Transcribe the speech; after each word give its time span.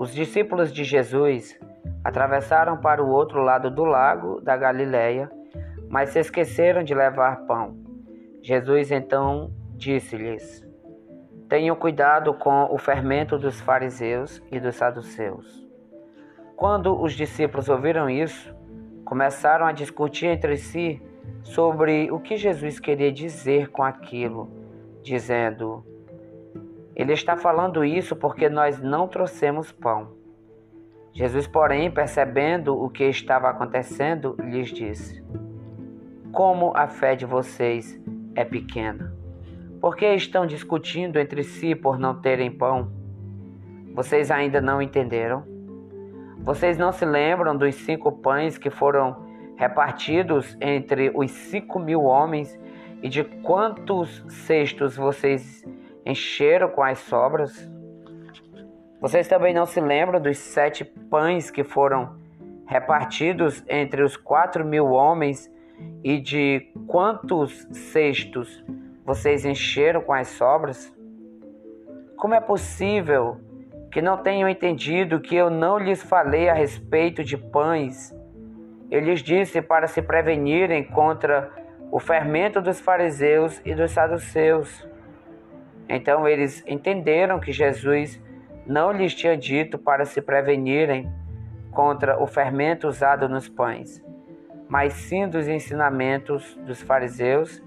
Os 0.00 0.14
discípulos 0.14 0.72
de 0.72 0.82
Jesus 0.82 1.60
atravessaram 2.02 2.78
para 2.78 3.04
o 3.04 3.10
outro 3.10 3.42
lado 3.42 3.70
do 3.70 3.84
lago 3.84 4.40
da 4.40 4.56
Galileia, 4.56 5.30
mas 5.90 6.08
se 6.08 6.18
esqueceram 6.18 6.82
de 6.82 6.94
levar 6.94 7.44
pão. 7.44 7.76
Jesus 8.40 8.90
então 8.90 9.52
disse-lhes: 9.76 10.66
Tenham 11.50 11.76
cuidado 11.76 12.32
com 12.32 12.74
o 12.74 12.78
fermento 12.78 13.36
dos 13.36 13.60
fariseus 13.60 14.42
e 14.50 14.58
dos 14.58 14.76
saduceus. 14.76 15.68
Quando 16.56 16.98
os 16.98 17.12
discípulos 17.12 17.68
ouviram 17.68 18.08
isso, 18.08 18.56
começaram 19.04 19.66
a 19.66 19.72
discutir 19.72 20.28
entre 20.28 20.56
si 20.56 20.98
sobre 21.42 22.10
o 22.10 22.18
que 22.18 22.38
Jesus 22.38 22.80
queria 22.80 23.12
dizer 23.12 23.68
com 23.68 23.82
aquilo, 23.82 24.50
dizendo: 25.02 25.84
Ele 27.00 27.14
está 27.14 27.34
falando 27.34 27.82
isso 27.82 28.14
porque 28.14 28.50
nós 28.50 28.78
não 28.78 29.08
trouxemos 29.08 29.72
pão. 29.72 30.10
Jesus, 31.14 31.46
porém, 31.46 31.90
percebendo 31.90 32.78
o 32.78 32.90
que 32.90 33.04
estava 33.04 33.48
acontecendo, 33.48 34.36
lhes 34.38 34.68
disse: 34.68 35.24
Como 36.30 36.76
a 36.76 36.88
fé 36.88 37.16
de 37.16 37.24
vocês 37.24 37.98
é 38.34 38.44
pequena. 38.44 39.14
Por 39.80 39.96
que 39.96 40.14
estão 40.14 40.44
discutindo 40.44 41.18
entre 41.18 41.42
si 41.42 41.74
por 41.74 41.98
não 41.98 42.20
terem 42.20 42.50
pão? 42.50 42.92
Vocês 43.94 44.30
ainda 44.30 44.60
não 44.60 44.82
entenderam? 44.82 45.42
Vocês 46.40 46.76
não 46.76 46.92
se 46.92 47.06
lembram 47.06 47.56
dos 47.56 47.76
cinco 47.76 48.12
pães 48.12 48.58
que 48.58 48.68
foram 48.68 49.24
repartidos 49.56 50.54
entre 50.60 51.10
os 51.14 51.30
cinco 51.30 51.78
mil 51.78 52.02
homens 52.02 52.60
e 53.02 53.08
de 53.08 53.24
quantos 53.24 54.22
cestos 54.28 54.98
vocês 54.98 55.64
encheram 56.04 56.68
com 56.68 56.82
as 56.82 56.98
sobras? 56.98 57.70
Vocês 59.00 59.26
também 59.26 59.54
não 59.54 59.66
se 59.66 59.80
lembram 59.80 60.20
dos 60.20 60.38
sete 60.38 60.84
pães 60.84 61.50
que 61.50 61.64
foram 61.64 62.18
repartidos 62.66 63.64
entre 63.68 64.02
os 64.02 64.16
quatro 64.16 64.64
mil 64.64 64.90
homens 64.90 65.50
e 66.04 66.20
de 66.20 66.70
quantos 66.86 67.66
cestos 67.72 68.62
vocês 69.04 69.44
encheram 69.44 70.02
com 70.02 70.12
as 70.12 70.28
sobras? 70.28 70.94
Como 72.16 72.34
é 72.34 72.40
possível 72.40 73.40
que 73.90 74.02
não 74.02 74.18
tenham 74.18 74.48
entendido 74.48 75.20
que 75.20 75.34
eu 75.34 75.50
não 75.50 75.78
lhes 75.78 76.02
falei 76.02 76.48
a 76.48 76.54
respeito 76.54 77.24
de 77.24 77.36
pães? 77.36 78.14
Eu 78.90 79.00
lhes 79.00 79.22
disse 79.22 79.62
para 79.62 79.86
se 79.86 80.02
prevenirem 80.02 80.84
contra 80.84 81.50
o 81.90 81.98
fermento 81.98 82.60
dos 82.60 82.78
fariseus 82.78 83.60
e 83.64 83.74
dos 83.74 83.90
saduceus. 83.92 84.86
Então 85.90 86.26
eles 86.26 86.62
entenderam 86.68 87.40
que 87.40 87.52
Jesus 87.52 88.22
não 88.64 88.92
lhes 88.92 89.12
tinha 89.12 89.36
dito 89.36 89.76
para 89.76 90.04
se 90.04 90.22
prevenirem 90.22 91.12
contra 91.72 92.22
o 92.22 92.28
fermento 92.28 92.86
usado 92.86 93.28
nos 93.28 93.48
pães, 93.48 94.00
mas 94.68 94.92
sim 94.92 95.26
dos 95.28 95.48
ensinamentos 95.48 96.56
dos 96.64 96.80
fariseus 96.80 97.60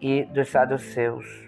e 0.00 0.24
dos 0.24 0.48
saduceus. 0.48 1.47